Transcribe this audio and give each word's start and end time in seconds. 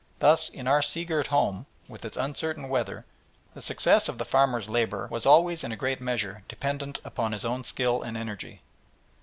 Thus 0.17 0.49
in 0.49 0.67
our 0.67 0.81
sea 0.81 1.05
girt 1.05 1.27
home, 1.27 1.67
with 1.87 2.05
its 2.05 2.17
uncertain 2.17 2.69
weather, 2.69 3.05
the 3.53 3.61
success 3.61 4.09
of 4.09 4.17
the 4.17 4.25
farmer's 4.25 4.67
labours 4.67 5.11
was 5.11 5.27
always 5.27 5.63
in 5.63 5.71
a 5.71 5.75
great 5.77 6.01
measure 6.01 6.41
dependent 6.47 6.97
upon 7.03 7.33
his 7.33 7.45
own 7.45 7.63
skill 7.63 8.01
and 8.01 8.17
energy. 8.17 8.63